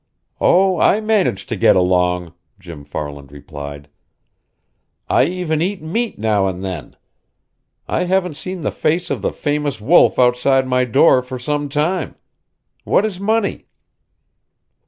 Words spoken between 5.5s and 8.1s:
eat meat now and then. I